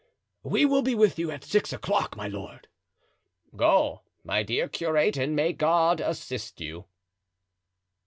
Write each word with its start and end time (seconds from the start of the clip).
"We 0.41 0.65
will 0.65 0.81
be 0.81 0.95
with 0.95 1.19
you 1.19 1.29
at 1.29 1.43
six 1.43 1.71
o'clock, 1.71 2.15
my 2.17 2.27
lord." 2.27 2.67
"Go, 3.55 4.01
my 4.23 4.41
dear 4.41 4.67
curate, 4.67 5.15
and 5.15 5.35
may 5.35 5.53
God 5.53 5.99
assist 6.01 6.59
you!" 6.59 6.85